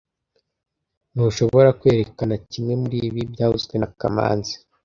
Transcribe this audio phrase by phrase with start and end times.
[1.13, 4.53] Ntushobora kwerekana kimwe muribi byavuzwe na kamanzi